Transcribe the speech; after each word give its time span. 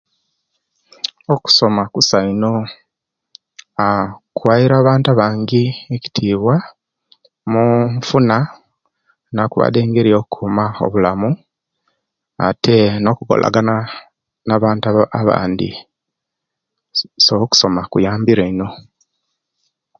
Okusoma 1.33 1.83
kusa 1.93 2.17
ino 2.31 2.51
aa 3.83 4.03
kuwaire 4.35 4.73
abantu 4.77 5.07
abangi 5.11 5.63
ekitiwa 5.95 6.55
mu 7.51 7.63
enfuna 7.93 8.37
nakubade 9.35 9.79
enkuma 9.83 10.65
obulamu 10.85 11.29
ate 12.47 12.77
nokolagana 13.03 13.75
nabantu 14.47 14.87
bangi 15.27 15.71
so 17.25 17.33
okusoma 17.43 17.81
kuyambire 17.91 18.43
ino 18.51 18.67